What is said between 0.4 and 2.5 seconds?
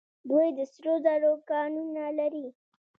د سرو زرو کانونه لري.